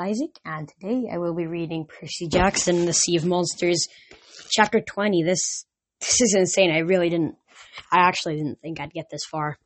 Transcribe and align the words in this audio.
Isaac, 0.00 0.38
and 0.44 0.68
today 0.68 1.08
I 1.12 1.18
will 1.18 1.34
be 1.34 1.46
reading 1.46 1.86
Percy 1.86 2.26
Jackson, 2.26 2.86
The 2.86 2.92
Sea 2.92 3.16
of 3.16 3.26
Monsters, 3.26 3.86
Chapter 4.50 4.80
20. 4.80 5.22
This 5.22 5.66
this 6.00 6.20
is 6.22 6.34
insane. 6.34 6.70
I 6.72 6.78
really 6.78 7.10
didn't, 7.10 7.36
I 7.92 8.00
actually 8.00 8.36
didn't 8.36 8.60
think 8.60 8.80
I'd 8.80 8.92
get 8.92 9.10
this 9.10 9.24
far. 9.30 9.58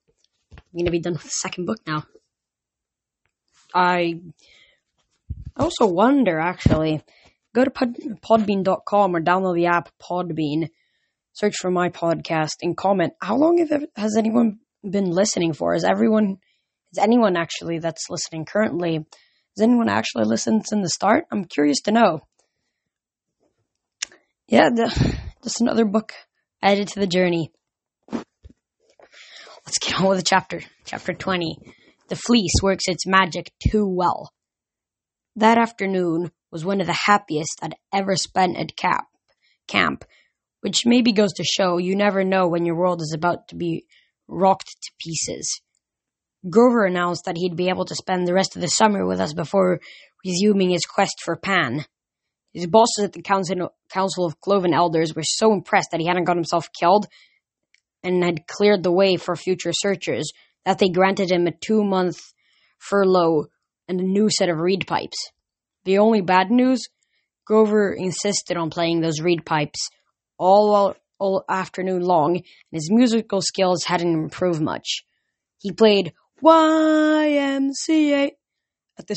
I'm 0.52 0.84
to 0.84 0.90
be 0.90 1.00
done 1.00 1.14
with 1.14 1.22
the 1.22 1.28
second 1.30 1.66
book 1.66 1.78
now. 1.86 2.04
I 3.72 4.20
also 5.56 5.86
wonder, 5.86 6.38
actually, 6.38 7.02
go 7.54 7.64
to 7.64 7.70
pod, 7.70 7.94
podbean.com 8.22 9.16
or 9.16 9.20
download 9.20 9.54
the 9.54 9.66
app 9.66 9.90
Podbean, 10.02 10.68
search 11.32 11.54
for 11.60 11.70
my 11.70 11.88
podcast, 11.88 12.56
and 12.62 12.76
comment. 12.76 13.12
How 13.20 13.36
long 13.36 13.58
have, 13.58 13.84
has 13.96 14.16
anyone 14.16 14.58
been 14.88 15.10
listening 15.10 15.52
for? 15.52 15.74
Is 15.74 15.84
everyone, 15.84 16.38
is 16.92 16.98
anyone 16.98 17.36
actually 17.36 17.78
that's 17.78 18.10
listening 18.10 18.44
currently? 18.44 19.06
Has 19.56 19.62
anyone 19.62 19.88
actually 19.88 20.24
listened 20.24 20.66
since 20.66 20.82
the 20.82 20.88
start? 20.88 21.26
I'm 21.30 21.44
curious 21.44 21.80
to 21.82 21.92
know. 21.92 22.20
Yeah, 24.48 24.70
the, 24.74 25.16
just 25.44 25.60
another 25.60 25.84
book 25.84 26.12
added 26.60 26.88
to 26.88 27.00
the 27.00 27.06
journey. 27.06 27.52
Let's 28.12 29.78
get 29.80 30.00
on 30.00 30.08
with 30.08 30.18
the 30.18 30.24
chapter. 30.24 30.60
Chapter 30.84 31.14
20. 31.14 31.56
The 32.08 32.16
fleece 32.16 32.54
works 32.62 32.84
its 32.88 33.06
magic 33.06 33.52
too 33.70 33.86
well. 33.86 34.32
That 35.36 35.56
afternoon 35.56 36.32
was 36.50 36.64
one 36.64 36.80
of 36.80 36.86
the 36.86 36.92
happiest 37.06 37.60
I'd 37.62 37.76
ever 37.92 38.16
spent 38.16 38.58
at 38.58 38.76
camp, 38.76 39.06
camp, 39.68 40.04
which 40.60 40.84
maybe 40.84 41.12
goes 41.12 41.32
to 41.34 41.44
show 41.44 41.78
you 41.78 41.94
never 41.94 42.24
know 42.24 42.48
when 42.48 42.66
your 42.66 42.76
world 42.76 43.00
is 43.00 43.14
about 43.14 43.48
to 43.48 43.56
be 43.56 43.86
rocked 44.26 44.76
to 44.82 44.92
pieces. 44.98 45.60
Grover 46.48 46.84
announced 46.84 47.24
that 47.24 47.36
he'd 47.36 47.56
be 47.56 47.68
able 47.68 47.86
to 47.86 47.94
spend 47.94 48.26
the 48.26 48.34
rest 48.34 48.54
of 48.54 48.62
the 48.62 48.68
summer 48.68 49.06
with 49.06 49.20
us 49.20 49.32
before 49.32 49.80
resuming 50.24 50.70
his 50.70 50.84
quest 50.84 51.20
for 51.22 51.36
Pan. 51.36 51.84
His 52.52 52.66
bosses 52.66 53.04
at 53.04 53.12
the 53.12 53.22
Council, 53.22 54.24
of 54.24 54.40
Cloven 54.40 54.74
Elders 54.74 55.14
were 55.14 55.22
so 55.24 55.52
impressed 55.52 55.90
that 55.90 56.00
he 56.00 56.06
hadn't 56.06 56.24
got 56.24 56.36
himself 56.36 56.68
killed 56.78 57.06
and 58.02 58.22
had 58.22 58.46
cleared 58.46 58.82
the 58.82 58.92
way 58.92 59.16
for 59.16 59.34
future 59.34 59.72
searchers 59.72 60.30
that 60.64 60.78
they 60.78 60.88
granted 60.88 61.32
him 61.32 61.46
a 61.46 61.52
two 61.52 61.82
month 61.82 62.20
furlough 62.78 63.46
and 63.88 64.00
a 64.00 64.04
new 64.04 64.28
set 64.30 64.48
of 64.48 64.58
reed 64.58 64.86
pipes. 64.86 65.30
The 65.84 65.98
only 65.98 66.20
bad 66.20 66.50
news 66.50 66.82
Grover 67.46 67.92
insisted 67.92 68.56
on 68.56 68.70
playing 68.70 69.00
those 69.00 69.20
reed 69.20 69.44
pipes 69.44 69.90
all, 70.38 70.94
all 71.18 71.44
afternoon 71.48 72.02
long, 72.02 72.36
and 72.36 72.44
his 72.72 72.90
musical 72.90 73.40
skills 73.42 73.84
hadn't 73.84 74.14
improved 74.14 74.60
much. 74.60 75.04
He 75.58 75.72
played 75.72 76.12
YMCA 76.44 78.32
at 78.98 79.06
the 79.06 79.16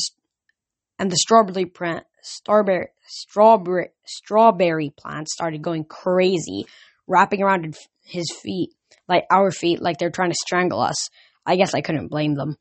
and 0.97 1.11
the 1.11 1.17
strawberry 1.17 1.65
plant, 1.65 2.05
strawberry 2.21 2.87
strawberry 3.05 3.89
strawberry 4.05 4.93
plant 4.97 5.27
started 5.27 5.61
going 5.61 5.83
crazy, 5.83 6.65
wrapping 7.05 7.41
around 7.43 7.75
his 8.05 8.31
feet 8.41 8.69
like 9.09 9.25
our 9.31 9.51
feet 9.51 9.81
like 9.81 9.97
they're 9.97 10.09
trying 10.09 10.31
to 10.31 10.37
strangle 10.39 10.79
us. 10.79 11.09
I 11.45 11.55
guess 11.55 11.73
I 11.73 11.81
couldn't 11.81 12.09
blame 12.09 12.35
them. 12.35 12.57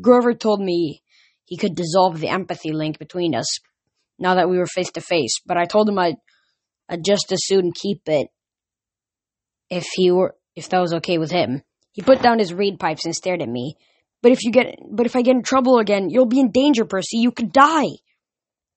Grover 0.00 0.34
told 0.34 0.60
me 0.60 1.02
he 1.44 1.56
could 1.56 1.74
dissolve 1.74 2.20
the 2.20 2.28
empathy 2.28 2.72
link 2.72 2.98
between 2.98 3.34
us 3.34 3.58
now 4.18 4.34
that 4.34 4.48
we 4.48 4.58
were 4.58 4.66
face 4.66 4.90
to 4.92 5.00
face, 5.00 5.40
but 5.46 5.56
I 5.56 5.64
told 5.64 5.88
him 5.88 5.98
I'd, 5.98 6.16
I'd 6.88 7.04
just 7.04 7.32
as 7.32 7.40
soon 7.44 7.72
keep 7.72 8.02
it 8.06 8.28
if 9.68 9.86
he 9.94 10.10
were 10.10 10.36
if 10.54 10.68
that 10.70 10.80
was 10.80 10.94
okay 10.94 11.18
with 11.18 11.30
him. 11.30 11.62
He 11.92 12.02
put 12.02 12.22
down 12.22 12.38
his 12.38 12.52
reed 12.52 12.78
pipes 12.78 13.04
and 13.04 13.14
stared 13.14 13.42
at 13.42 13.48
me. 13.48 13.76
But 14.22 14.32
if 14.32 14.42
you 14.44 14.50
get 14.50 14.78
but 14.90 15.06
if 15.06 15.16
I 15.16 15.22
get 15.22 15.36
in 15.36 15.42
trouble 15.42 15.78
again, 15.78 16.10
you'll 16.10 16.26
be 16.26 16.40
in 16.40 16.50
danger, 16.50 16.84
Percy. 16.84 17.18
You 17.18 17.32
could 17.32 17.52
die. 17.52 17.86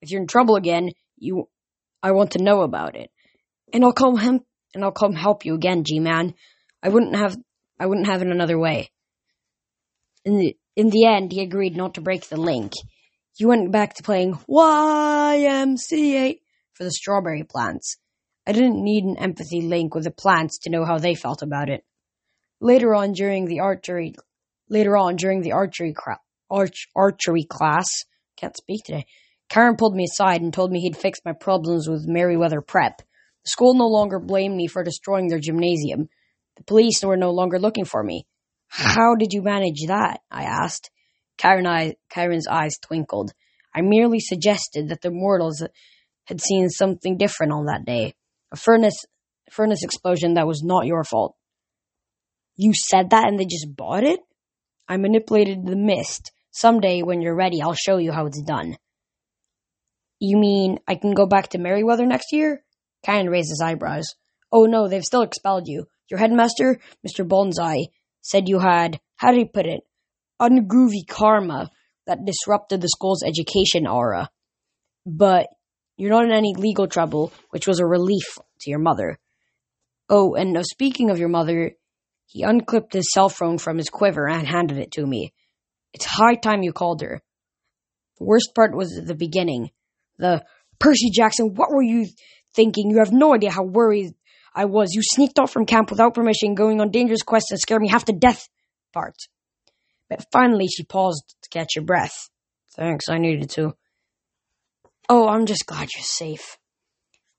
If 0.01 0.11
you're 0.11 0.21
in 0.21 0.27
trouble 0.27 0.55
again, 0.55 0.89
you 1.17 1.49
I 2.01 2.11
want 2.11 2.31
to 2.31 2.43
know 2.43 2.61
about 2.61 2.95
it. 2.95 3.09
And 3.73 3.83
I'll 3.83 3.93
come 3.93 4.17
him 4.17 4.41
and 4.73 4.83
I'll 4.83 4.91
come 4.91 5.13
help 5.13 5.45
you 5.45 5.55
again, 5.55 5.83
G 5.83 5.99
man. 5.99 6.33
I 6.81 6.89
wouldn't 6.89 7.15
have 7.15 7.37
I 7.79 7.85
wouldn't 7.85 8.07
have 8.07 8.21
it 8.21 8.27
another 8.27 8.57
way. 8.57 8.91
In 10.25 10.37
the 10.37 10.57
in 10.75 10.89
the 10.89 11.05
end 11.05 11.31
he 11.31 11.41
agreed 11.41 11.75
not 11.75 11.95
to 11.95 12.01
break 12.01 12.27
the 12.27 12.37
link. 12.37 12.73
He 13.35 13.45
went 13.45 13.71
back 13.71 13.93
to 13.95 14.03
playing 14.03 14.33
YMCA 14.49 16.39
for 16.73 16.83
the 16.83 16.91
strawberry 16.91 17.43
plants. 17.43 17.97
I 18.45 18.51
didn't 18.51 18.83
need 18.83 19.03
an 19.03 19.17
empathy 19.17 19.61
link 19.61 19.95
with 19.95 20.03
the 20.03 20.11
plants 20.11 20.59
to 20.59 20.69
know 20.69 20.83
how 20.85 20.97
they 20.97 21.15
felt 21.15 21.41
about 21.41 21.69
it. 21.69 21.83
Later 22.59 22.95
on 22.95 23.13
during 23.13 23.45
the 23.45 23.61
archery 23.61 24.15
later 24.69 24.95
on 24.97 25.15
during 25.15 25.41
the 25.41 25.53
archery 25.53 25.93
cra- 25.93 26.19
arch- 26.49 26.87
archery 26.95 27.43
class, 27.43 27.87
can't 28.37 28.55
speak 28.55 28.83
today. 28.85 29.05
Chiron 29.51 29.77
pulled 29.77 29.95
me 29.95 30.05
aside 30.05 30.41
and 30.41 30.53
told 30.53 30.71
me 30.71 30.79
he'd 30.79 30.97
fixed 30.97 31.23
my 31.25 31.33
problems 31.33 31.89
with 31.89 32.07
Meriwether 32.07 32.61
Prep. 32.61 32.97
The 33.43 33.49
school 33.49 33.73
no 33.73 33.87
longer 33.87 34.19
blamed 34.19 34.55
me 34.55 34.67
for 34.67 34.83
destroying 34.83 35.27
their 35.27 35.39
gymnasium. 35.39 36.09
The 36.57 36.63
police 36.63 37.03
were 37.03 37.17
no 37.17 37.31
longer 37.31 37.57
looking 37.57 37.85
for 37.85 38.03
me. 38.03 38.27
How 38.67 39.15
did 39.15 39.33
you 39.33 39.41
manage 39.41 39.87
that? 39.87 40.21
I 40.29 40.43
asked. 40.43 40.91
Chiron 41.39 41.65
I, 41.65 41.95
Chiron's 42.13 42.47
eyes 42.47 42.77
twinkled. 42.81 43.31
I 43.73 43.81
merely 43.81 44.19
suggested 44.19 44.89
that 44.89 45.01
the 45.01 45.09
mortals 45.09 45.63
had 46.25 46.41
seen 46.41 46.69
something 46.69 47.17
different 47.17 47.53
on 47.53 47.65
that 47.65 47.85
day. 47.85 48.13
A 48.51 48.55
furnace, 48.55 49.05
furnace 49.49 49.83
explosion 49.83 50.35
that 50.35 50.47
was 50.47 50.61
not 50.63 50.85
your 50.85 51.03
fault. 51.03 51.35
You 52.55 52.73
said 52.75 53.11
that 53.11 53.27
and 53.27 53.39
they 53.39 53.45
just 53.45 53.67
bought 53.75 54.03
it? 54.03 54.19
I 54.89 54.97
manipulated 54.97 55.65
the 55.65 55.75
mist. 55.75 56.31
Someday, 56.51 57.03
when 57.03 57.21
you're 57.21 57.35
ready, 57.35 57.61
I'll 57.61 57.75
show 57.75 57.97
you 57.97 58.11
how 58.11 58.25
it's 58.25 58.41
done. 58.41 58.75
You 60.19 60.37
mean 60.37 60.79
I 60.87 60.95
can 60.95 61.13
go 61.13 61.25
back 61.25 61.49
to 61.49 61.59
Meriwether 61.59 62.05
next 62.05 62.33
year? 62.33 62.63
Chiron 63.05 63.29
raised 63.29 63.51
his 63.51 63.61
eyebrows. 63.63 64.15
Oh 64.51 64.65
no, 64.65 64.87
they've 64.87 65.03
still 65.03 65.21
expelled 65.21 65.67
you. 65.67 65.85
Your 66.09 66.19
headmaster, 66.19 66.79
Mr. 67.07 67.25
Bonsai, 67.25 67.85
said 68.21 68.49
you 68.49 68.59
had, 68.59 68.99
how 69.15 69.31
did 69.31 69.37
he 69.37 69.45
put 69.45 69.67
it, 69.67 69.83
ungroovy 70.41 71.07
karma 71.07 71.69
that 72.07 72.25
disrupted 72.25 72.81
the 72.81 72.89
school's 72.89 73.23
education 73.23 73.85
aura. 73.85 74.29
But 75.05 75.47
you're 75.95 76.09
not 76.09 76.25
in 76.25 76.31
any 76.31 76.55
legal 76.55 76.87
trouble, 76.87 77.31
which 77.51 77.67
was 77.67 77.79
a 77.79 77.85
relief 77.85 78.37
to 78.61 78.69
your 78.69 78.79
mother. 78.79 79.19
Oh, 80.09 80.33
and 80.33 80.57
speaking 80.65 81.11
of 81.11 81.19
your 81.19 81.29
mother, 81.29 81.73
he 82.29 82.43
unclipped 82.43 82.93
his 82.93 83.11
cell 83.11 83.27
phone 83.27 83.57
from 83.57 83.77
his 83.77 83.89
quiver 83.89 84.29
and 84.29 84.47
handed 84.47 84.77
it 84.77 84.91
to 84.91 85.05
me. 85.05 85.33
It's 85.93 86.05
high 86.05 86.35
time 86.35 86.61
you 86.61 86.71
called 86.71 87.01
her. 87.01 87.23
The 88.19 88.23
worst 88.25 88.53
part 88.53 88.75
was 88.75 88.91
the 89.03 89.15
beginning. 89.15 89.71
The 90.19 90.45
Percy 90.77 91.09
Jackson, 91.09 91.55
what 91.55 91.71
were 91.71 91.81
you 91.81 92.05
thinking? 92.53 92.91
You 92.91 92.99
have 92.99 93.11
no 93.11 93.33
idea 93.33 93.49
how 93.49 93.63
worried 93.63 94.13
I 94.53 94.65
was. 94.65 94.93
You 94.93 95.01
sneaked 95.03 95.39
off 95.39 95.51
from 95.51 95.65
camp 95.65 95.89
without 95.89 96.13
permission, 96.13 96.53
going 96.53 96.79
on 96.79 96.91
dangerous 96.91 97.23
quests 97.23 97.49
and 97.49 97.59
scared 97.59 97.81
me 97.81 97.89
half 97.89 98.05
to 98.05 98.13
death 98.13 98.47
part. 98.93 99.15
But 100.07 100.25
finally 100.31 100.67
she 100.67 100.83
paused 100.83 101.35
to 101.41 101.49
catch 101.49 101.71
her 101.75 101.81
breath. 101.81 102.29
Thanks, 102.75 103.09
I 103.09 103.17
needed 103.17 103.49
to. 103.51 103.73
Oh, 105.09 105.27
I'm 105.27 105.47
just 105.47 105.65
glad 105.65 105.87
you're 105.95 106.03
safe. 106.03 106.57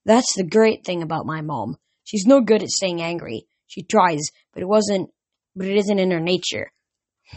That's 0.04 0.34
the 0.34 0.42
great 0.44 0.84
thing 0.84 1.02
about 1.02 1.26
my 1.26 1.42
mom. 1.42 1.76
She's 2.02 2.26
no 2.26 2.40
good 2.40 2.64
at 2.64 2.70
staying 2.70 3.00
angry. 3.00 3.46
She 3.70 3.84
tries, 3.84 4.20
but 4.52 4.62
it 4.64 4.68
wasn't, 4.68 5.10
but 5.54 5.68
it 5.68 5.76
isn't 5.76 5.98
in 6.00 6.10
her 6.10 6.18
nature. 6.18 6.72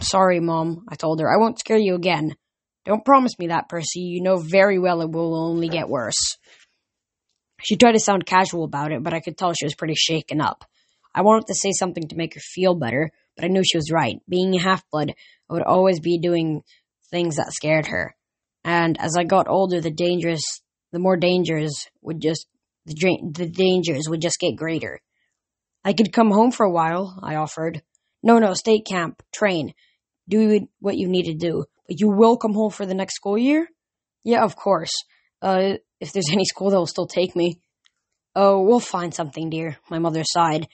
Sorry, 0.01 0.39
Mom, 0.39 0.85
I 0.89 0.95
told 0.95 1.21
her. 1.21 1.31
I 1.31 1.37
won't 1.37 1.59
scare 1.59 1.77
you 1.77 1.93
again. 1.93 2.35
Don't 2.85 3.05
promise 3.05 3.37
me 3.37 3.47
that, 3.47 3.69
Percy. 3.69 3.99
You 3.99 4.23
know 4.23 4.37
very 4.37 4.79
well 4.79 5.01
it 5.01 5.11
will 5.11 5.35
only 5.35 5.69
get 5.69 5.89
worse. 5.89 6.37
She 7.61 7.77
tried 7.77 7.91
to 7.91 7.99
sound 7.99 8.25
casual 8.25 8.63
about 8.63 8.91
it, 8.91 9.03
but 9.03 9.13
I 9.13 9.19
could 9.19 9.37
tell 9.37 9.53
she 9.53 9.65
was 9.65 9.75
pretty 9.75 9.93
shaken 9.93 10.41
up. 10.41 10.65
I 11.13 11.21
wanted 11.21 11.45
to 11.47 11.53
say 11.53 11.71
something 11.71 12.07
to 12.07 12.15
make 12.15 12.33
her 12.33 12.41
feel 12.41 12.73
better, 12.73 13.11
but 13.35 13.45
I 13.45 13.49
knew 13.49 13.61
she 13.63 13.77
was 13.77 13.91
right. 13.91 14.17
Being 14.27 14.55
a 14.55 14.59
half 14.59 14.83
blood, 14.89 15.13
I 15.49 15.53
would 15.53 15.61
always 15.61 15.99
be 15.99 16.17
doing 16.17 16.63
things 17.11 17.35
that 17.35 17.53
scared 17.53 17.85
her. 17.87 18.15
And 18.63 18.99
as 18.99 19.15
I 19.15 19.23
got 19.23 19.47
older, 19.47 19.81
the 19.81 19.91
dangerous, 19.91 20.41
the 20.91 20.97
more 20.97 21.15
dangers 21.15 21.87
would 22.01 22.19
just, 22.19 22.47
the, 22.87 22.95
the 23.31 23.47
dangers 23.47 24.09
would 24.09 24.21
just 24.21 24.39
get 24.39 24.55
greater. 24.55 24.99
I 25.83 25.93
could 25.93 26.13
come 26.13 26.31
home 26.31 26.51
for 26.51 26.65
a 26.65 26.71
while, 26.71 27.19
I 27.21 27.35
offered. 27.35 27.81
No, 28.21 28.39
no, 28.39 28.53
state 28.53 28.85
camp, 28.85 29.21
train, 29.33 29.73
do 30.29 30.67
what 30.79 30.97
you 30.97 31.07
need 31.07 31.25
to 31.25 31.33
do. 31.33 31.65
But 31.87 31.99
you 31.99 32.09
will 32.09 32.37
come 32.37 32.53
home 32.53 32.71
for 32.71 32.85
the 32.85 32.93
next 32.93 33.15
school 33.15 33.37
year? 33.37 33.67
Yeah, 34.23 34.43
of 34.43 34.55
course. 34.55 34.91
Uh, 35.41 35.73
if 35.99 36.13
there's 36.13 36.29
any 36.31 36.45
school 36.45 36.69
that 36.69 36.77
will 36.77 36.87
still 36.87 37.07
take 37.07 37.35
me. 37.35 37.59
Oh, 38.35 38.61
we'll 38.61 38.79
find 38.79 39.13
something, 39.13 39.49
dear, 39.49 39.77
my 39.89 39.99
mother 39.99 40.23
sighed. 40.25 40.67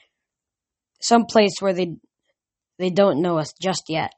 Some 1.00 1.26
place 1.26 1.54
where 1.60 1.72
they 1.72 1.96
they 2.78 2.90
don't 2.90 3.20
know 3.20 3.38
us 3.38 3.52
just 3.60 3.82
yet. 3.88 4.12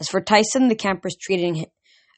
As 0.00 0.08
for 0.08 0.22
Tyson, 0.22 0.68
the 0.68 0.74
campers 0.74 1.16
treated 1.20 1.54
him, 1.54 1.66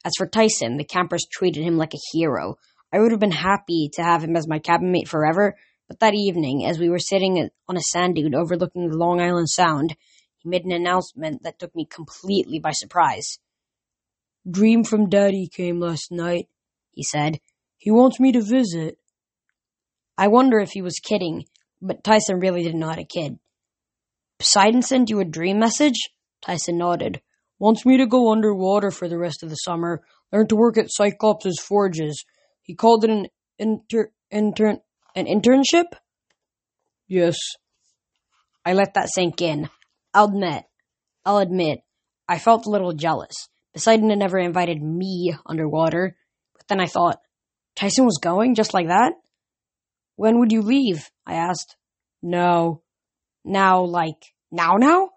as 0.05 0.13
for 0.17 0.27
Tyson, 0.27 0.77
the 0.77 0.85
campers 0.85 1.25
treated 1.29 1.63
him 1.63 1.77
like 1.77 1.93
a 1.93 1.99
hero. 2.13 2.55
I 2.93 2.99
would 2.99 3.11
have 3.11 3.19
been 3.19 3.31
happy 3.31 3.89
to 3.93 4.03
have 4.03 4.23
him 4.23 4.37
as 4.37 4.47
my 4.47 4.59
cabin 4.59 4.91
mate 4.91 5.09
forever, 5.09 5.55
but 5.93 5.99
that 6.07 6.15
evening, 6.15 6.65
as 6.65 6.79
we 6.79 6.89
were 6.89 6.97
sitting 6.97 7.51
on 7.67 7.77
a 7.77 7.81
sand 7.81 8.15
dune 8.15 8.33
overlooking 8.33 8.89
the 8.89 8.97
Long 8.97 9.21
Island 9.21 9.47
Sound, 9.47 9.95
he 10.39 10.49
made 10.49 10.65
an 10.65 10.71
announcement 10.71 11.43
that 11.43 11.59
took 11.59 11.75
me 11.75 11.85
completely 11.85 12.57
by 12.57 12.71
surprise. 12.71 13.37
Dream 14.49 14.83
from 14.83 15.07
Daddy 15.07 15.47
came 15.47 15.79
last 15.79 16.11
night, 16.11 16.47
he 16.93 17.03
said. 17.03 17.39
He 17.77 17.91
wants 17.91 18.19
me 18.19 18.31
to 18.31 18.41
visit. 18.41 18.97
I 20.17 20.29
wonder 20.29 20.59
if 20.59 20.71
he 20.71 20.81
was 20.81 20.95
kidding, 20.95 21.45
but 21.79 22.03
Tyson 22.03 22.39
really 22.39 22.63
didn't 22.63 22.79
know 22.79 22.89
how 22.89 22.95
to 22.95 23.05
kid. 23.05 23.37
Poseidon 24.39 24.81
sent 24.81 25.11
you 25.11 25.19
a 25.19 25.25
dream 25.25 25.59
message? 25.59 26.09
Tyson 26.41 26.79
nodded. 26.79 27.21
Wants 27.59 27.85
me 27.85 27.97
to 27.97 28.07
go 28.07 28.31
underwater 28.31 28.89
for 28.89 29.07
the 29.07 29.19
rest 29.19 29.43
of 29.43 29.51
the 29.51 29.57
summer, 29.57 30.01
learn 30.31 30.47
to 30.47 30.55
work 30.55 30.79
at 30.79 30.91
Cyclops' 30.91 31.61
forges. 31.61 32.25
He 32.63 32.73
called 32.73 33.03
it 33.03 33.11
an 33.11 33.27
inter, 33.59 34.11
intern 34.31 34.79
an 35.15 35.25
internship? 35.25 35.85
Yes. 37.07 37.37
I 38.65 38.73
let 38.73 38.93
that 38.93 39.09
sink 39.13 39.41
in. 39.41 39.69
I'll 40.13 40.25
admit, 40.25 40.63
I'll 41.25 41.39
admit, 41.39 41.79
I 42.27 42.39
felt 42.39 42.65
a 42.65 42.69
little 42.69 42.93
jealous. 42.93 43.49
Poseidon 43.73 44.09
had 44.09 44.19
never 44.19 44.37
invited 44.37 44.81
me 44.81 45.35
underwater, 45.45 46.15
but 46.55 46.67
then 46.67 46.79
I 46.79 46.85
thought, 46.85 47.19
Tyson 47.75 48.05
was 48.05 48.19
going 48.21 48.55
just 48.55 48.73
like 48.73 48.87
that? 48.87 49.13
When 50.15 50.39
would 50.39 50.51
you 50.51 50.61
leave? 50.61 51.09
I 51.25 51.33
asked. 51.35 51.75
No. 52.21 52.83
Now, 53.43 53.83
like, 53.83 54.33
now 54.51 54.75
now? 54.77 55.09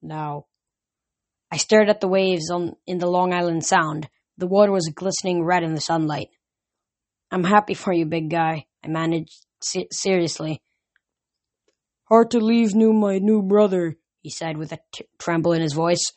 No. 0.00 0.46
I 1.52 1.58
stared 1.58 1.88
at 1.88 2.00
the 2.00 2.08
waves 2.08 2.50
on 2.50 2.76
in 2.86 2.98
the 2.98 3.06
Long 3.06 3.32
Island 3.32 3.64
Sound. 3.64 4.08
The 4.38 4.46
water 4.46 4.72
was 4.72 4.90
glistening 4.94 5.44
red 5.44 5.62
in 5.62 5.74
the 5.74 5.80
sunlight. 5.80 6.28
I'm 7.30 7.44
happy 7.44 7.74
for 7.74 7.92
you, 7.92 8.06
big 8.06 8.30
guy. 8.30 8.66
I 8.84 8.88
managed 8.88 9.46
se- 9.62 9.88
seriously. 9.90 10.62
Hard 12.08 12.30
to 12.30 12.40
leave 12.40 12.74
new 12.74 12.92
my 12.92 13.18
new 13.18 13.42
brother, 13.42 13.96
he 14.22 14.30
said 14.30 14.56
with 14.56 14.72
a 14.72 14.78
t- 14.92 15.06
tremble 15.18 15.52
in 15.52 15.62
his 15.62 15.74
voice. 15.74 16.12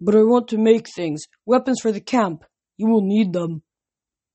But 0.00 0.16
I 0.16 0.22
want 0.22 0.48
to 0.48 0.58
make 0.58 0.88
things, 0.88 1.24
weapons 1.46 1.80
for 1.80 1.92
the 1.92 2.00
camp. 2.00 2.44
You 2.76 2.88
will 2.88 3.02
need 3.02 3.32
them. 3.32 3.62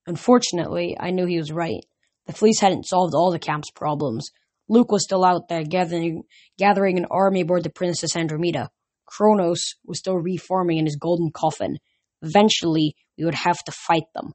Unfortunately, 0.07 0.95
I 1.00 1.11
knew 1.11 1.25
he 1.25 1.38
was 1.38 1.51
right. 1.51 1.85
The 2.25 2.33
fleece 2.33 2.59
hadn't 2.61 2.88
solved 2.88 3.13
all 3.13 3.31
the 3.31 3.39
camp's 3.39 3.71
problems. 3.71 4.29
Luke 4.69 4.91
was 4.91 5.03
still 5.03 5.25
out 5.25 5.50
there 5.50 5.63
gathering, 5.63 6.23
gathering 6.57 6.97
an 6.97 7.07
army 7.09 7.41
aboard 7.41 7.63
the 7.63 7.69
Princess 7.69 8.15
Andromeda. 8.15 8.69
Kronos 9.06 9.75
was 9.83 10.00
still 10.00 10.17
reforming 10.17 10.77
in 10.77 10.85
his 10.85 10.95
golden 10.95 11.31
coffin. 11.31 11.77
Eventually, 12.21 12.95
we 13.17 13.25
would 13.25 13.35
have 13.35 13.57
to 13.65 13.71
fight 13.71 14.03
them. 14.13 14.33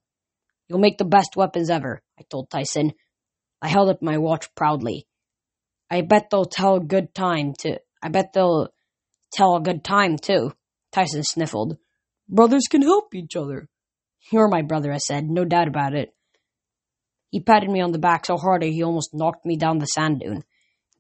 You'll 0.68 0.80
make 0.80 0.98
the 0.98 1.04
best 1.04 1.36
weapons 1.36 1.70
ever, 1.70 2.02
I 2.18 2.22
told 2.30 2.50
Tyson. 2.50 2.92
I 3.60 3.68
held 3.68 3.88
up 3.88 4.02
my 4.02 4.18
watch 4.18 4.54
proudly. 4.54 5.06
I 5.90 6.00
bet 6.00 6.28
they'll 6.30 6.44
tell 6.44 6.76
a 6.76 6.84
good 6.84 7.14
time 7.14 7.54
to. 7.60 7.78
I 8.02 8.08
bet 8.08 8.32
they'll 8.32 8.68
tell 9.32 9.56
a 9.56 9.62
good 9.62 9.84
time 9.84 10.16
too. 10.16 10.52
Tyson 10.92 11.22
sniffled. 11.22 11.76
Brothers 12.28 12.64
can 12.70 12.82
help 12.82 13.14
each 13.14 13.36
other. 13.36 13.68
You're 14.32 14.48
my 14.48 14.62
brother, 14.62 14.92
I 14.92 14.98
said, 14.98 15.24
no 15.24 15.44
doubt 15.44 15.68
about 15.68 15.94
it. 15.94 16.14
He 17.30 17.40
patted 17.40 17.68
me 17.68 17.80
on 17.80 17.92
the 17.92 17.98
back 17.98 18.26
so 18.26 18.36
hard 18.36 18.62
he 18.62 18.82
almost 18.82 19.10
knocked 19.12 19.44
me 19.44 19.56
down 19.56 19.78
the 19.78 19.86
sand 19.86 20.20
dune. 20.20 20.44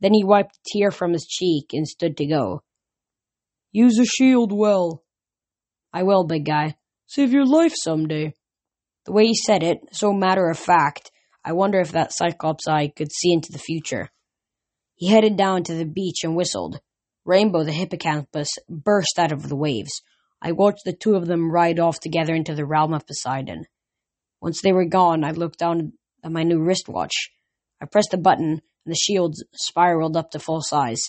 Then 0.00 0.12
he 0.12 0.24
wiped 0.24 0.56
a 0.56 0.60
tear 0.66 0.90
from 0.90 1.12
his 1.12 1.26
cheek 1.26 1.70
and 1.72 1.86
stood 1.86 2.16
to 2.18 2.26
go. 2.26 2.62
Use 3.72 3.98
a 3.98 4.04
shield 4.04 4.52
well. 4.52 5.02
I 5.92 6.02
will, 6.02 6.24
big 6.24 6.44
guy. 6.44 6.74
Save 7.06 7.32
your 7.32 7.46
life 7.46 7.72
someday. 7.74 8.34
The 9.04 9.12
way 9.12 9.26
he 9.26 9.34
said 9.34 9.62
it, 9.62 9.78
so 9.92 10.12
matter 10.12 10.48
of 10.48 10.58
fact, 10.58 11.10
I 11.44 11.52
wonder 11.52 11.80
if 11.80 11.92
that 11.92 12.12
Cyclops 12.12 12.66
eye 12.66 12.88
could 12.88 13.12
see 13.12 13.32
into 13.32 13.52
the 13.52 13.58
future. 13.58 14.10
He 14.94 15.08
headed 15.08 15.36
down 15.36 15.62
to 15.64 15.74
the 15.74 15.84
beach 15.84 16.24
and 16.24 16.34
whistled. 16.34 16.80
Rainbow 17.26 17.64
the 17.64 17.72
hippocampus 17.72 18.48
burst 18.68 19.18
out 19.18 19.32
of 19.32 19.48
the 19.48 19.56
waves. 19.56 20.02
I 20.40 20.52
watched 20.52 20.84
the 20.84 20.92
two 20.92 21.16
of 21.16 21.26
them 21.26 21.50
ride 21.50 21.78
off 21.78 22.00
together 22.00 22.34
into 22.34 22.54
the 22.54 22.66
realm 22.66 22.94
of 22.94 23.06
Poseidon. 23.06 23.64
Once 24.40 24.60
they 24.62 24.72
were 24.72 24.84
gone, 24.84 25.24
I 25.24 25.30
looked 25.30 25.58
down 25.58 25.94
at 26.22 26.32
my 26.32 26.42
new 26.42 26.60
wristwatch. 26.60 27.30
I 27.80 27.86
pressed 27.86 28.14
a 28.14 28.18
button, 28.18 28.62
and 28.84 28.92
the 28.92 28.94
shields 28.94 29.44
spiraled 29.54 30.16
up 30.16 30.30
to 30.30 30.38
full 30.38 30.60
size. 30.62 31.02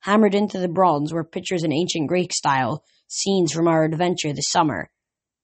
Hammered 0.00 0.34
into 0.34 0.58
the 0.58 0.68
bronze 0.68 1.12
were 1.12 1.24
pictures 1.24 1.64
in 1.64 1.72
ancient 1.72 2.08
Greek 2.08 2.32
style, 2.32 2.84
scenes 3.08 3.52
from 3.52 3.68
our 3.68 3.84
adventure 3.84 4.32
this 4.32 4.50
summer. 4.50 4.90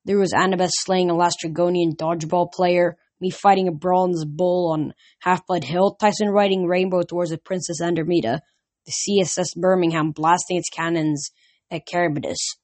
There 0.04 0.18
was 0.18 0.32
Annabeth 0.32 0.70
slaying 0.72 1.10
a 1.10 1.14
Laistrygonian 1.14 1.96
dodgeball 1.96 2.52
player, 2.52 2.96
me 3.20 3.30
fighting 3.30 3.68
a 3.68 3.72
bronze 3.72 4.24
bull 4.24 4.72
on 4.72 4.94
Half 5.20 5.46
Blood 5.46 5.62
Hill, 5.62 5.94
Tyson 5.94 6.28
riding 6.28 6.66
Rainbow 6.66 7.02
towards 7.02 7.30
the 7.30 7.38
Princess 7.38 7.80
Andromeda, 7.80 8.40
the 8.84 8.92
CSS 8.92 9.54
Birmingham 9.56 10.10
blasting 10.10 10.56
its 10.56 10.68
cannons 10.68 11.30
at 11.70 11.86
Charybdis. 11.86 12.56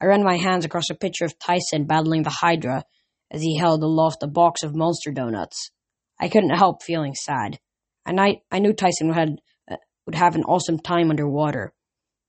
I 0.00 0.06
ran 0.06 0.22
my 0.22 0.36
hands 0.36 0.64
across 0.64 0.88
a 0.90 0.94
picture 0.94 1.24
of 1.24 1.36
Tyson 1.40 1.86
battling 1.86 2.22
the 2.22 2.30
Hydra 2.30 2.84
as 3.32 3.42
he 3.42 3.58
held 3.58 3.82
aloft 3.82 4.22
a 4.22 4.28
box 4.28 4.62
of 4.62 4.76
monster 4.76 5.10
donuts. 5.10 5.72
I 6.20 6.28
couldn't 6.28 6.56
help 6.56 6.84
feeling 6.84 7.14
sad. 7.14 7.58
And 8.06 8.20
I, 8.20 8.42
I 8.52 8.60
knew 8.60 8.72
Tyson 8.72 9.12
had 9.12 9.40
uh, 9.68 9.76
would 10.06 10.14
have 10.14 10.36
an 10.36 10.44
awesome 10.44 10.78
time 10.78 11.10
underwater, 11.10 11.74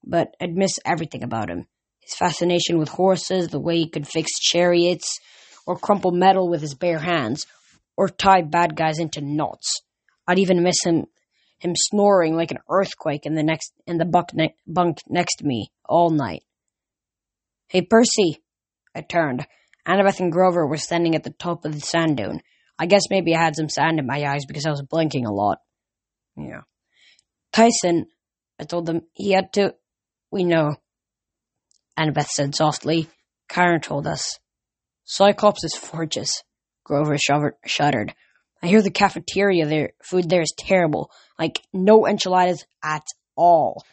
but 0.04 0.36
I'd 0.42 0.56
miss 0.56 0.80
everything 0.84 1.24
about 1.24 1.50
him. 1.50 1.68
His 2.10 2.18
fascination 2.18 2.80
with 2.80 2.90
horses, 2.90 3.50
the 3.50 3.60
way 3.60 3.78
he 3.78 3.90
could 3.90 4.08
fix 4.08 4.32
chariots, 4.40 5.20
or 5.68 5.78
crumple 5.78 6.12
metal 6.12 6.50
with 6.50 6.60
his 6.60 6.74
bare 6.74 6.98
hands, 6.98 7.46
or 7.96 8.10
tie 8.10 8.42
bad 8.42 8.76
guys 8.76 8.98
into 8.98 9.22
knots. 9.22 9.82
I'd 10.28 10.40
even 10.40 10.64
miss 10.64 10.84
him 10.84 11.06
him 11.60 11.74
snoring 11.76 12.36
like 12.36 12.52
an 12.52 12.58
earthquake 12.70 13.26
in 13.26 13.36
the 13.36 13.44
next 13.44 13.74
in 13.86 13.98
the 13.98 14.06
bunk, 14.06 14.34
ne- 14.34 14.56
bunk 14.66 14.98
next 15.08 15.36
to 15.36 15.46
me 15.46 15.70
all 15.88 16.10
night. 16.10 16.42
Hey 17.68 17.84
Percy, 17.84 18.42
I 18.96 19.02
turned. 19.02 19.46
Annabeth 19.88 20.20
and 20.20 20.32
Grover 20.32 20.66
were 20.66 20.78
standing 20.78 21.16
at 21.16 21.24
the 21.24 21.34
top 21.38 21.64
of 21.66 21.74
the 21.74 21.82
sand 21.82 22.18
dune. 22.18 22.42
I 22.80 22.88
guess 22.88 23.04
maybe 23.12 23.36
I 23.36 23.44
had 23.44 23.56
some 23.56 23.70
sand 23.70 24.00
in 24.00 24.08
my 24.08 24.24
eyes 24.24 24.46
because 24.48 24.66
I 24.66 24.72
was 24.72 24.82
blinking 24.82 25.28
a 25.28 25.34
lot. 25.34 25.60
Yeah. 26.36 26.62
Tyson, 27.52 28.08
I 28.60 28.64
told 28.64 28.88
them 28.88 29.02
he 29.14 29.32
had 29.32 29.54
to. 29.54 29.76
We 30.32 30.44
know. 30.44 30.76
Annabeth 32.00 32.30
said 32.30 32.56
softly. 32.56 33.10
Chiron 33.52 33.82
told 33.82 34.08
us. 34.08 34.40
Cyclops' 35.04 35.76
forges. 35.78 36.44
Grover 36.86 37.18
shuddered. 37.66 38.16
I 38.64 38.68
hear 38.68 38.82
the 38.82 38.90
cafeteria 38.90 39.66
there, 39.66 39.90
food 40.02 40.30
there 40.30 40.42
is 40.42 40.54
terrible. 40.58 41.12
Like, 41.38 41.62
no 41.74 42.08
enchiladas 42.08 42.64
at 42.82 43.04
all. 43.36 43.84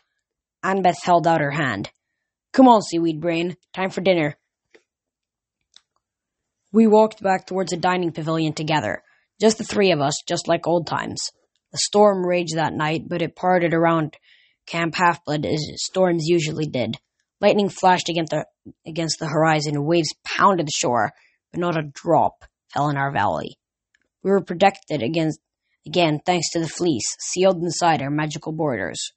Annabeth 0.65 1.03
held 1.03 1.27
out 1.27 1.41
her 1.41 1.51
hand. 1.51 1.91
Come 2.53 2.69
on, 2.69 2.81
seaweed 2.83 3.21
brain. 3.21 3.57
Time 3.75 3.91
for 3.91 4.03
dinner. 4.03 4.37
We 6.73 6.87
walked 6.87 7.23
back 7.23 7.47
towards 7.47 7.71
the 7.71 7.77
dining 7.77 8.13
pavilion 8.13 8.53
together. 8.53 9.03
Just 9.41 9.59
the 9.59 9.65
three 9.65 9.91
of 9.91 10.01
us, 10.01 10.23
just 10.29 10.47
like 10.47 10.67
old 10.67 10.87
times. 10.87 11.21
The 11.73 11.79
storm 11.79 12.25
raged 12.25 12.55
that 12.55 12.73
night, 12.73 13.03
but 13.09 13.21
it 13.21 13.35
parted 13.35 13.75
around 13.75 14.17
Camp 14.67 14.95
Half-Blood 14.95 15.45
as 15.45 15.61
storms 15.77 16.25
usually 16.27 16.67
did. 16.67 16.97
Lightning 17.41 17.69
flashed 17.69 18.09
against 18.09 18.31
the, 18.31 18.47
against 18.87 19.19
the 19.19 19.29
horizon, 19.29 19.85
waves 19.85 20.15
pounded 20.25 20.67
the 20.67 20.73
shore, 20.75 21.13
but 21.53 21.61
not 21.61 21.79
a 21.79 21.91
drop 21.93 22.45
fell 22.73 22.89
in 22.89 22.97
our 22.97 23.13
valley. 23.13 23.59
We 24.23 24.31
were 24.31 24.43
protected 24.43 25.03
against, 25.03 25.39
again 25.87 26.21
thanks 26.25 26.51
to 26.51 26.61
the 26.61 26.69
fleece, 26.69 27.17
sealed 27.21 27.63
inside 27.63 28.03
our 28.03 28.11
magical 28.11 28.53
borders. 28.53 29.13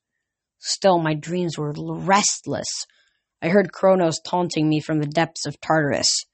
Still, 0.60 1.00
my 1.00 1.14
dreams 1.14 1.58
were 1.58 1.74
restless. 1.78 2.68
I 3.42 3.48
heard 3.48 3.72
Kronos 3.72 4.20
taunting 4.26 4.68
me 4.68 4.82
from 4.82 5.00
the 5.00 5.08
depths 5.08 5.46
of 5.46 5.60
Tartarus. 5.62 6.26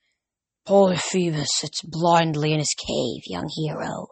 Polyphemus 0.65 1.50
sits 1.51 1.84
blindly 1.84 2.51
in 2.51 2.58
his 2.58 2.74
cave, 2.75 3.22
young 3.27 3.48
hero. 3.56 4.08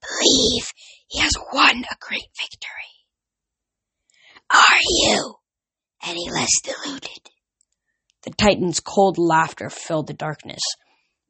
Believe 0.00 0.72
he 1.06 1.20
has 1.20 1.32
won 1.52 1.84
a 1.84 1.96
great 2.00 2.30
victory. 2.38 2.70
Are 4.50 4.80
you 4.80 5.34
any 6.06 6.30
less 6.30 6.50
deluded? 6.62 7.30
The 8.24 8.30
Titan's 8.30 8.80
cold 8.80 9.18
laughter 9.18 9.70
filled 9.70 10.06
the 10.06 10.14
darkness. 10.14 10.62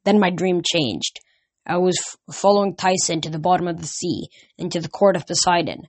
Then 0.04 0.20
my 0.20 0.30
dream 0.30 0.62
changed. 0.64 1.20
I 1.66 1.78
was 1.78 1.98
f- 1.98 2.36
following 2.36 2.76
Tyson 2.76 3.20
to 3.22 3.30
the 3.30 3.38
bottom 3.38 3.66
of 3.66 3.80
the 3.80 3.86
sea, 3.86 4.28
into 4.58 4.80
the 4.80 4.88
court 4.88 5.16
of 5.16 5.26
Poseidon. 5.26 5.82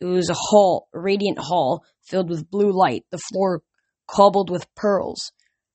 It 0.00 0.04
was 0.04 0.28
a 0.28 0.34
hall, 0.36 0.88
a 0.92 1.00
radiant 1.00 1.38
hall, 1.38 1.84
filled 2.02 2.28
with 2.28 2.50
blue 2.50 2.72
light, 2.72 3.04
the 3.10 3.20
floor 3.32 3.62
cobbled 4.06 4.50
with 4.50 4.74
pearls. 4.74 5.32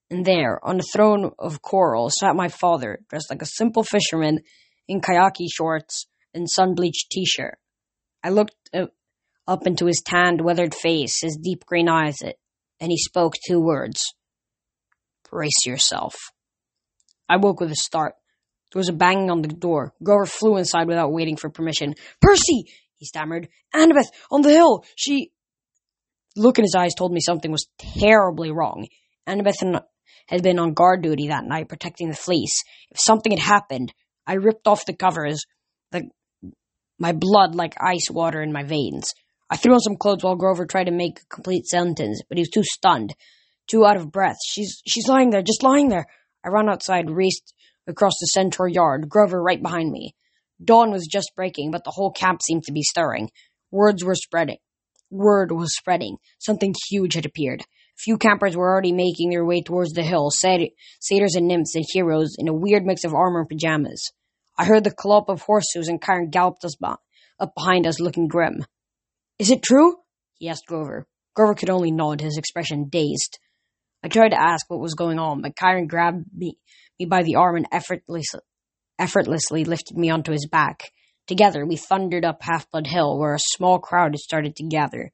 And 0.09 0.25
there, 0.25 0.59
on 0.63 0.79
a 0.79 0.83
throne 0.83 1.31
of 1.39 1.61
coral, 1.61 2.09
sat 2.09 2.35
my 2.35 2.49
father, 2.49 2.99
dressed 3.09 3.29
like 3.29 3.41
a 3.41 3.45
simple 3.45 3.83
fisherman 3.83 4.39
in 4.87 4.99
kayaki 4.99 5.47
shorts 5.51 6.07
and 6.33 6.49
sun-bleached 6.49 7.09
t-shirt. 7.09 7.57
I 8.23 8.29
looked 8.29 8.55
uh, 8.73 8.87
up 9.51 9.67
into 9.67 9.85
his 9.85 10.01
tanned, 10.05 10.39
weathered 10.39 10.73
face, 10.73 11.21
his 11.21 11.37
deep 11.41 11.65
green 11.65 11.89
eyes, 11.89 12.17
and 12.21 12.89
he 12.89 12.97
spoke 12.97 13.33
two 13.45 13.59
words. 13.59 14.05
Brace 15.29 15.65
yourself. 15.65 16.15
I 17.27 17.35
woke 17.35 17.59
with 17.59 17.71
a 17.71 17.75
start. 17.75 18.13
There 18.71 18.79
was 18.79 18.87
a 18.87 18.93
banging 18.93 19.29
on 19.29 19.41
the 19.41 19.49
door. 19.49 19.93
Grover 20.01 20.25
flew 20.25 20.55
inside 20.55 20.87
without 20.87 21.11
waiting 21.11 21.35
for 21.35 21.49
permission. 21.49 21.95
Percy! 22.21 22.63
he 22.95 23.05
stammered. 23.05 23.49
Annabeth, 23.75 24.07
on 24.31 24.41
the 24.41 24.51
hill! 24.51 24.85
She... 24.95 25.31
The 26.35 26.43
look 26.43 26.57
in 26.57 26.63
his 26.63 26.75
eyes 26.77 26.93
told 26.95 27.11
me 27.11 27.19
something 27.19 27.51
was 27.51 27.67
terribly 27.77 28.51
wrong. 28.51 28.87
Annabeth 29.27 29.61
had 30.27 30.43
been 30.43 30.59
on 30.59 30.73
guard 30.73 31.01
duty 31.01 31.27
that 31.27 31.43
night 31.43 31.67
protecting 31.67 32.07
the 32.07 32.15
fleece. 32.15 32.63
If 32.89 33.01
something 33.01 33.33
had 33.33 33.41
happened, 33.41 33.93
I 34.25 34.35
ripped 34.35 34.65
off 34.65 34.85
the 34.85 34.95
covers, 34.95 35.43
the, 35.91 36.09
my 36.97 37.11
blood 37.11 37.53
like 37.53 37.75
ice 37.81 38.09
water 38.09 38.41
in 38.41 38.53
my 38.53 38.63
veins. 38.63 39.11
I 39.51 39.57
threw 39.57 39.73
on 39.73 39.81
some 39.81 39.97
clothes 39.97 40.23
while 40.23 40.37
Grover 40.37 40.65
tried 40.65 40.85
to 40.85 40.91
make 40.91 41.19
a 41.19 41.35
complete 41.35 41.67
sentence, 41.67 42.21
but 42.29 42.37
he 42.37 42.41
was 42.41 42.49
too 42.49 42.63
stunned, 42.63 43.13
too 43.67 43.85
out 43.85 43.97
of 43.97 44.09
breath. 44.09 44.37
She's 44.47 44.81
she's 44.87 45.09
lying 45.09 45.29
there, 45.29 45.41
just 45.41 45.61
lying 45.61 45.89
there. 45.89 46.05
I 46.41 46.47
ran 46.47 46.69
outside, 46.69 47.09
raced 47.09 47.53
across 47.85 48.13
the 48.19 48.27
central 48.27 48.69
yard, 48.69 49.09
Grover 49.09 49.43
right 49.43 49.61
behind 49.61 49.91
me. 49.91 50.15
Dawn 50.63 50.89
was 50.89 51.05
just 51.05 51.33
breaking, 51.35 51.71
but 51.71 51.83
the 51.83 51.91
whole 51.91 52.11
camp 52.11 52.41
seemed 52.41 52.63
to 52.63 52.71
be 52.71 52.81
stirring. 52.81 53.29
Words 53.71 54.05
were 54.05 54.15
spreading. 54.15 54.59
Word 55.09 55.51
was 55.51 55.75
spreading. 55.75 56.15
Something 56.39 56.73
huge 56.89 57.15
had 57.15 57.25
appeared. 57.25 57.65
Few 57.97 58.17
campers 58.17 58.55
were 58.55 58.71
already 58.71 58.93
making 58.93 59.31
their 59.31 59.43
way 59.43 59.61
towards 59.61 59.91
the 59.91 60.01
hill, 60.01 60.29
satyrs 60.31 61.35
and 61.35 61.47
nymphs 61.47 61.75
and 61.75 61.85
heroes 61.91 62.35
in 62.37 62.47
a 62.47 62.53
weird 62.53 62.85
mix 62.85 63.03
of 63.03 63.13
armor 63.13 63.41
and 63.41 63.49
pajamas. 63.49 64.11
I 64.57 64.63
heard 64.63 64.85
the 64.85 64.91
clop 64.91 65.27
of 65.27 65.41
horses 65.41 65.89
and 65.89 66.01
Chiron 66.01 66.29
galloped 66.29 66.63
us 66.63 66.77
by, 66.77 66.95
up 67.37 67.53
behind 67.53 67.85
us 67.85 67.99
looking 67.99 68.29
grim. 68.29 68.65
Is 69.41 69.49
it 69.49 69.63
true? 69.63 69.95
he 70.37 70.49
asked 70.49 70.67
Grover. 70.67 71.07
Grover 71.33 71.55
could 71.55 71.71
only 71.71 71.89
nod, 71.89 72.21
his 72.21 72.37
expression 72.37 72.89
dazed. 72.89 73.39
I 74.03 74.07
tried 74.07 74.29
to 74.29 74.39
ask 74.39 74.69
what 74.69 74.79
was 74.79 74.93
going 74.93 75.17
on, 75.17 75.41
but 75.41 75.57
Chiron 75.57 75.87
grabbed 75.87 76.25
me, 76.31 76.59
me 76.99 77.07
by 77.07 77.23
the 77.23 77.37
arm 77.37 77.55
and 77.55 77.65
effortlessly, 77.71 78.41
effortlessly 78.99 79.65
lifted 79.65 79.97
me 79.97 80.11
onto 80.11 80.31
his 80.31 80.47
back. 80.47 80.91
Together, 81.25 81.65
we 81.65 81.75
thundered 81.75 82.23
up 82.23 82.43
Half 82.43 82.69
Blood 82.69 82.85
Hill, 82.85 83.17
where 83.17 83.33
a 83.33 83.39
small 83.39 83.79
crowd 83.79 84.11
had 84.11 84.19
started 84.19 84.55
to 84.57 84.67
gather. 84.67 85.11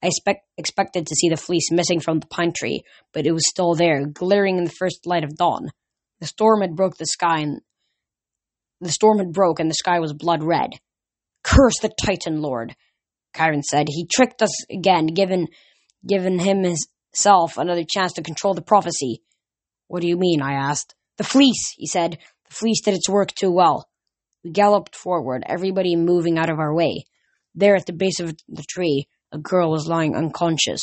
I 0.00 0.06
expect, 0.06 0.46
expected 0.56 1.08
to 1.08 1.16
see 1.16 1.28
the 1.28 1.36
fleece 1.36 1.72
missing 1.72 1.98
from 1.98 2.20
the 2.20 2.28
pine 2.28 2.52
tree, 2.56 2.84
but 3.12 3.26
it 3.26 3.32
was 3.32 3.50
still 3.50 3.74
there, 3.74 4.06
glittering 4.06 4.58
in 4.58 4.64
the 4.64 4.76
first 4.78 5.06
light 5.06 5.24
of 5.24 5.34
dawn. 5.34 5.70
The 6.20 6.28
storm 6.28 6.60
had 6.60 6.76
broke 6.76 6.98
the 6.98 7.04
sky, 7.04 7.40
and 7.40 7.62
the 8.80 8.92
storm 8.92 9.18
had 9.18 9.32
broke, 9.32 9.58
and 9.58 9.68
the 9.68 9.74
sky 9.74 9.98
was 9.98 10.12
blood 10.12 10.44
red. 10.44 10.70
Curse 11.42 11.80
the 11.82 11.90
Titan 12.00 12.40
Lord, 12.40 12.76
Chiron 13.36 13.62
said. 13.62 13.86
He 13.88 14.06
tricked 14.06 14.42
us 14.42 14.70
again, 14.70 15.06
given 15.06 15.48
given 16.06 16.38
him 16.38 16.62
himself 16.62 17.58
another 17.58 17.84
chance 17.88 18.14
to 18.14 18.22
control 18.22 18.54
the 18.54 18.62
prophecy. 18.62 19.22
What 19.88 20.02
do 20.02 20.08
you 20.08 20.16
mean? 20.16 20.42
I 20.42 20.52
asked. 20.52 20.94
The 21.16 21.24
fleece, 21.24 21.74
he 21.76 21.86
said. 21.86 22.18
The 22.48 22.54
fleece 22.54 22.80
did 22.82 22.94
its 22.94 23.08
work 23.08 23.32
too 23.34 23.50
well. 23.50 23.88
We 24.44 24.50
galloped 24.50 24.94
forward, 24.94 25.42
everybody 25.46 25.96
moving 25.96 26.38
out 26.38 26.50
of 26.50 26.58
our 26.58 26.74
way. 26.74 27.04
There 27.54 27.74
at 27.74 27.86
the 27.86 27.92
base 27.92 28.20
of 28.20 28.36
the 28.48 28.64
tree, 28.68 29.08
a 29.32 29.38
girl 29.38 29.70
was 29.70 29.88
lying 29.88 30.14
unconscious. 30.14 30.82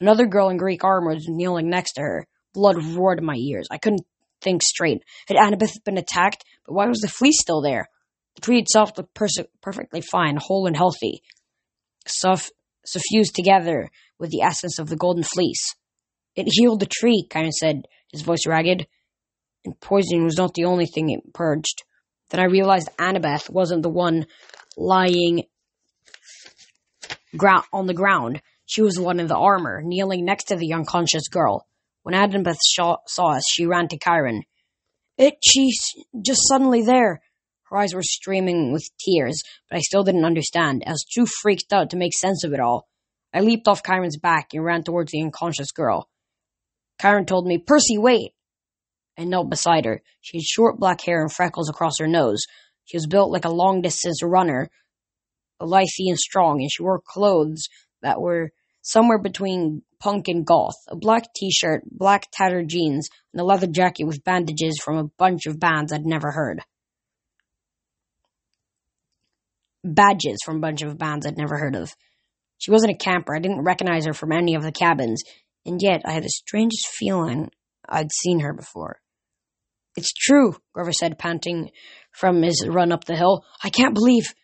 Another 0.00 0.26
girl 0.26 0.48
in 0.48 0.56
Greek 0.56 0.84
armor 0.84 1.14
was 1.14 1.26
kneeling 1.28 1.70
next 1.70 1.92
to 1.94 2.02
her. 2.02 2.26
Blood 2.54 2.82
roared 2.84 3.18
in 3.18 3.24
my 3.24 3.36
ears. 3.36 3.68
I 3.70 3.78
couldn't 3.78 4.02
think 4.42 4.62
straight. 4.62 5.02
Had 5.26 5.36
Annabeth 5.36 5.82
been 5.84 5.98
attacked? 5.98 6.44
But 6.66 6.74
why 6.74 6.86
was 6.86 7.00
the 7.00 7.08
fleece 7.08 7.40
still 7.40 7.62
there? 7.62 7.88
The 8.34 8.42
tree 8.42 8.58
itself 8.58 8.92
looked 8.96 9.14
pers- 9.14 9.38
perfectly 9.62 10.00
fine, 10.00 10.36
whole 10.36 10.66
and 10.66 10.76
healthy, 10.76 11.22
suff- 12.08 12.50
suffused 12.84 13.34
together 13.34 13.90
with 14.18 14.30
the 14.30 14.42
essence 14.42 14.78
of 14.78 14.88
the 14.88 14.96
golden 14.96 15.22
fleece. 15.22 15.74
It 16.34 16.48
healed 16.50 16.80
the 16.80 16.86
tree, 16.86 17.26
Chiron 17.30 17.52
said, 17.52 17.86
his 18.12 18.22
voice 18.22 18.46
ragged. 18.46 18.86
And 19.64 19.78
poison 19.80 20.24
was 20.24 20.36
not 20.36 20.54
the 20.54 20.64
only 20.64 20.86
thing 20.86 21.10
it 21.10 21.32
purged. 21.34 21.82
Then 22.30 22.40
I 22.40 22.44
realized 22.44 22.88
Annabeth 22.98 23.50
wasn't 23.50 23.82
the 23.82 23.88
one 23.88 24.26
lying 24.76 25.44
gra- 27.36 27.64
on 27.72 27.86
the 27.86 27.94
ground. 27.94 28.40
She 28.66 28.82
was 28.82 28.94
the 28.94 29.02
one 29.02 29.18
in 29.18 29.26
the 29.26 29.36
armor, 29.36 29.82
kneeling 29.82 30.24
next 30.24 30.44
to 30.44 30.56
the 30.56 30.74
unconscious 30.74 31.28
girl. 31.28 31.66
When 32.02 32.14
Annabeth 32.14 32.58
saw 32.60 32.96
us, 33.18 33.42
she 33.50 33.66
ran 33.66 33.88
to 33.88 33.98
Chiron. 34.02 34.42
It, 35.16 35.34
she's 35.42 35.78
just 36.22 36.46
suddenly 36.48 36.82
there. 36.82 37.20
Her 37.70 37.78
eyes 37.78 37.94
were 37.94 38.02
streaming 38.02 38.72
with 38.72 38.88
tears, 38.98 39.42
but 39.68 39.76
I 39.76 39.80
still 39.80 40.02
didn't 40.02 40.24
understand. 40.24 40.84
I 40.86 40.90
was 40.90 41.04
too 41.04 41.26
freaked 41.26 41.72
out 41.72 41.90
to 41.90 41.96
make 41.96 42.12
sense 42.14 42.44
of 42.44 42.52
it 42.52 42.60
all. 42.60 42.88
I 43.32 43.40
leaped 43.40 43.68
off 43.68 43.82
Chiron's 43.82 44.18
back 44.18 44.54
and 44.54 44.64
ran 44.64 44.82
towards 44.82 45.12
the 45.12 45.22
unconscious 45.22 45.70
girl. 45.70 46.08
Chiron 47.00 47.26
told 47.26 47.46
me, 47.46 47.58
Percy, 47.58 47.98
wait! 47.98 48.32
I 49.18 49.24
knelt 49.24 49.50
beside 49.50 49.84
her. 49.84 50.02
She 50.20 50.38
had 50.38 50.44
short 50.44 50.78
black 50.78 51.00
hair 51.02 51.20
and 51.20 51.32
freckles 51.32 51.68
across 51.68 51.98
her 51.98 52.06
nose. 52.06 52.40
She 52.84 52.96
was 52.96 53.06
built 53.06 53.30
like 53.30 53.44
a 53.44 53.50
long 53.50 53.82
distance 53.82 54.22
runner, 54.22 54.70
lithe 55.60 55.88
and 55.98 56.18
strong, 56.18 56.60
and 56.60 56.70
she 56.72 56.82
wore 56.82 57.02
clothes 57.04 57.68
that 58.00 58.20
were 58.20 58.52
somewhere 58.80 59.18
between 59.18 59.82
punk 60.00 60.28
and 60.28 60.46
goth. 60.46 60.76
A 60.88 60.96
black 60.96 61.34
t 61.34 61.50
shirt, 61.50 61.82
black 61.90 62.28
tattered 62.32 62.68
jeans, 62.68 63.10
and 63.32 63.40
a 63.40 63.44
leather 63.44 63.66
jacket 63.66 64.04
with 64.04 64.24
bandages 64.24 64.80
from 64.82 64.96
a 64.96 65.10
bunch 65.18 65.46
of 65.46 65.60
bands 65.60 65.92
I'd 65.92 66.06
never 66.06 66.30
heard. 66.30 66.62
Badges 69.94 70.38
from 70.44 70.56
a 70.56 70.60
bunch 70.60 70.82
of 70.82 70.98
bands 70.98 71.26
I'd 71.26 71.38
never 71.38 71.58
heard 71.58 71.74
of. 71.74 71.94
She 72.58 72.70
wasn't 72.70 72.92
a 72.92 72.96
camper. 72.96 73.34
I 73.34 73.38
didn't 73.38 73.64
recognize 73.64 74.04
her 74.04 74.12
from 74.12 74.32
any 74.32 74.54
of 74.54 74.62
the 74.62 74.72
cabins, 74.72 75.22
and 75.64 75.80
yet 75.80 76.02
I 76.04 76.12
had 76.12 76.24
the 76.24 76.28
strangest 76.28 76.88
feeling 76.88 77.50
I'd 77.88 78.12
seen 78.12 78.40
her 78.40 78.52
before. 78.52 79.00
It's 79.96 80.12
true, 80.12 80.56
Grover 80.74 80.92
said, 80.92 81.18
panting 81.18 81.70
from 82.12 82.42
his 82.42 82.66
run 82.68 82.92
up 82.92 83.04
the 83.04 83.16
hill. 83.16 83.44
I 83.64 83.70
can't 83.70 83.94
believe. 83.94 84.34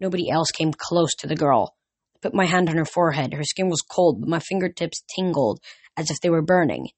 Nobody 0.00 0.30
else 0.30 0.50
came 0.50 0.72
close 0.72 1.14
to 1.16 1.26
the 1.26 1.36
girl. 1.36 1.76
I 2.16 2.18
put 2.22 2.34
my 2.34 2.46
hand 2.46 2.70
on 2.70 2.76
her 2.76 2.84
forehead. 2.84 3.34
Her 3.34 3.44
skin 3.44 3.68
was 3.68 3.82
cold, 3.82 4.20
but 4.20 4.28
my 4.28 4.40
fingertips 4.40 5.02
tingled 5.14 5.60
as 5.96 6.10
if 6.10 6.20
they 6.20 6.30
were 6.30 6.42
burning. 6.42 6.88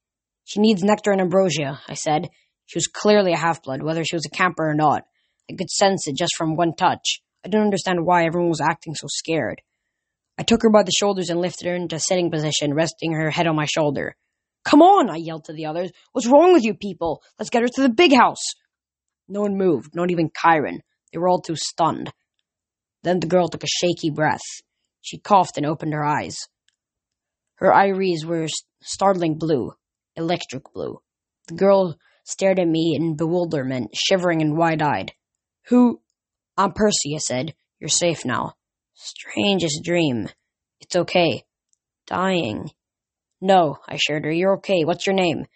She 0.44 0.60
needs 0.60 0.82
nectar 0.82 1.12
and 1.12 1.20
ambrosia, 1.20 1.80
I 1.88 1.94
said. 1.94 2.28
She 2.66 2.78
was 2.78 2.86
clearly 2.86 3.32
a 3.32 3.38
half 3.38 3.62
blood, 3.62 3.82
whether 3.82 4.04
she 4.04 4.16
was 4.16 4.26
a 4.26 4.36
camper 4.36 4.68
or 4.68 4.74
not. 4.74 5.04
I 5.50 5.54
could 5.54 5.70
sense 5.70 6.06
it 6.06 6.16
just 6.16 6.36
from 6.36 6.56
one 6.56 6.74
touch. 6.74 7.20
I 7.44 7.48
didn't 7.48 7.64
understand 7.64 8.04
why 8.04 8.24
everyone 8.24 8.50
was 8.50 8.60
acting 8.60 8.94
so 8.94 9.06
scared. 9.08 9.60
I 10.38 10.42
took 10.42 10.62
her 10.62 10.70
by 10.70 10.82
the 10.82 10.92
shoulders 10.92 11.28
and 11.28 11.40
lifted 11.40 11.66
her 11.66 11.74
into 11.74 11.96
a 11.96 12.00
sitting 12.00 12.30
position, 12.30 12.74
resting 12.74 13.12
her 13.12 13.30
head 13.30 13.46
on 13.46 13.56
my 13.56 13.66
shoulder. 13.66 14.16
Come 14.64 14.80
on, 14.80 15.10
I 15.10 15.16
yelled 15.16 15.44
to 15.46 15.52
the 15.52 15.66
others. 15.66 15.90
What's 16.12 16.28
wrong 16.28 16.52
with 16.52 16.64
you 16.64 16.74
people? 16.74 17.22
Let's 17.38 17.50
get 17.50 17.62
her 17.62 17.68
to 17.68 17.82
the 17.82 17.88
big 17.88 18.14
house. 18.14 18.54
No 19.28 19.40
one 19.42 19.56
moved, 19.56 19.94
not 19.94 20.10
even 20.10 20.30
Chiron. 20.40 20.80
They 21.12 21.18
were 21.18 21.28
all 21.28 21.40
too 21.40 21.56
stunned. 21.56 22.12
Then 23.02 23.20
the 23.20 23.26
girl 23.26 23.48
took 23.48 23.64
a 23.64 23.66
shaky 23.66 24.10
breath. 24.10 24.40
She 25.00 25.18
coughed 25.18 25.56
and 25.56 25.66
opened 25.66 25.92
her 25.92 26.04
eyes. 26.04 26.36
Her 27.56 27.74
iris 27.74 28.24
were 28.24 28.46
startling 28.82 29.38
blue, 29.38 29.72
electric 30.16 30.72
blue. 30.72 31.00
The 31.48 31.54
girl 31.54 31.96
stared 32.24 32.60
at 32.60 32.68
me 32.68 32.94
in 32.96 33.16
bewilderment, 33.16 33.90
shivering 33.94 34.42
and 34.42 34.56
wide 34.56 34.82
eyed. 34.82 35.12
Who? 35.66 36.00
I'm 36.56 36.72
Percy, 36.72 37.14
I 37.14 37.18
said. 37.18 37.54
You're 37.80 37.88
safe 37.88 38.24
now. 38.24 38.54
Strangest 38.94 39.82
dream. 39.82 40.28
It's 40.80 40.94
okay. 40.94 41.44
Dying. 42.06 42.70
No, 43.40 43.78
I 43.88 43.94
assured 43.94 44.24
her. 44.24 44.30
You're 44.30 44.56
okay. 44.56 44.84
What's 44.84 45.06
your 45.06 45.14
name? 45.14 45.46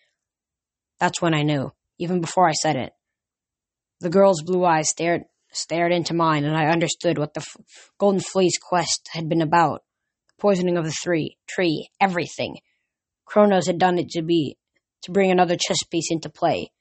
That's 0.98 1.20
when 1.20 1.34
I 1.34 1.42
knew, 1.42 1.72
even 1.98 2.20
before 2.20 2.48
I 2.48 2.52
said 2.52 2.76
it. 2.76 2.92
The 4.00 4.10
girl's 4.10 4.42
blue 4.42 4.64
eyes 4.64 4.88
stared 4.88 5.22
stared 5.52 5.92
into 5.92 6.14
mine, 6.14 6.44
and 6.44 6.56
I 6.56 6.66
understood 6.66 7.18
what 7.18 7.34
the 7.34 7.40
f- 7.40 7.90
Golden 7.98 8.20
Fleece 8.20 8.58
quest 8.58 9.08
had 9.12 9.28
been 9.28 9.40
about. 9.40 9.82
The 10.28 10.34
poisoning 10.40 10.76
of 10.76 10.84
the 10.84 10.94
three, 11.02 11.38
tree, 11.48 11.88
everything. 12.00 12.56
Kronos 13.24 13.66
had 13.66 13.78
done 13.78 13.98
it 13.98 14.10
to 14.10 14.22
be 14.22 14.58
to 15.02 15.12
bring 15.12 15.30
another 15.30 15.56
chess 15.56 15.82
piece 15.90 16.10
into 16.10 16.28
play, 16.28 16.72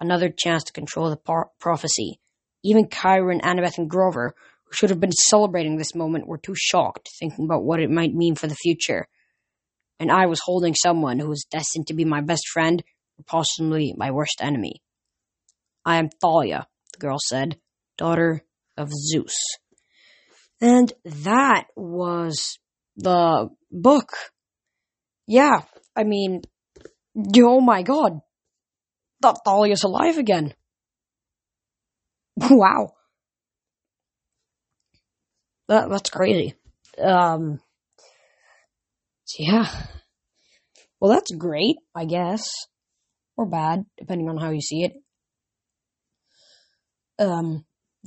another 0.00 0.30
chance 0.30 0.64
to 0.64 0.72
control 0.72 1.10
the 1.10 1.16
par- 1.16 1.50
prophecy. 1.60 2.18
Even 2.64 2.88
Chiron, 2.88 3.40
Annabeth, 3.40 3.78
and 3.78 3.88
Grover, 3.88 4.34
who 4.64 4.72
should 4.72 4.90
have 4.90 5.00
been 5.00 5.12
celebrating 5.12 5.76
this 5.76 5.94
moment, 5.94 6.26
were 6.26 6.38
too 6.38 6.54
shocked, 6.56 7.08
thinking 7.18 7.44
about 7.44 7.64
what 7.64 7.80
it 7.80 7.90
might 7.90 8.14
mean 8.14 8.34
for 8.34 8.46
the 8.46 8.54
future 8.54 9.06
and 10.00 10.10
I 10.10 10.26
was 10.26 10.40
holding 10.44 10.74
someone 10.74 11.18
who 11.18 11.28
was 11.28 11.46
destined 11.50 11.88
to 11.88 11.94
be 11.94 12.04
my 12.04 12.20
best 12.20 12.48
friend 12.48 12.82
or 13.18 13.24
possibly 13.26 13.94
my 13.96 14.10
worst 14.10 14.40
enemy. 14.40 14.82
I 15.84 15.96
am 15.96 16.08
Thalia, 16.08 16.66
the 16.92 16.98
girl 16.98 17.18
said, 17.18 17.58
daughter 17.96 18.44
of 18.76 18.90
Zeus. 18.92 19.36
And 20.60 20.92
that 21.04 21.66
was 21.76 22.58
the 22.96 23.48
book. 23.70 24.10
Yeah, 25.26 25.62
I 25.96 26.04
mean, 26.04 26.42
oh 27.36 27.60
my 27.60 27.82
god, 27.82 28.20
that 29.20 29.36
Thalia's 29.44 29.82
alive 29.82 30.18
again. 30.18 30.54
Wow. 32.50 32.92
That, 35.68 35.90
that's 35.90 36.08
crazy. 36.10 36.54
Um, 36.98 37.60
yeah. 39.38 39.66
Well, 41.00 41.12
that's 41.12 41.30
great, 41.34 41.76
I 41.94 42.04
guess. 42.06 42.48
Or 43.36 43.46
bad, 43.46 43.84
depending 43.98 44.28
on 44.28 44.38
how 44.38 44.50
you 44.50 44.60
see 44.60 44.84
it. 44.84 44.92
Um. 47.18 47.64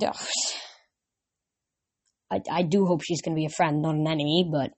I, 2.30 2.40
I 2.50 2.62
do 2.62 2.86
hope 2.86 3.02
she's 3.02 3.20
going 3.20 3.36
to 3.36 3.40
be 3.40 3.44
a 3.44 3.50
friend, 3.50 3.82
not 3.82 3.94
an 3.94 4.06
enemy, 4.06 4.48
but 4.50 4.70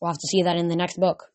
we'll 0.00 0.10
have 0.10 0.18
to 0.18 0.26
see 0.26 0.42
that 0.42 0.56
in 0.56 0.66
the 0.68 0.74
next 0.76 0.98
book. 0.98 1.30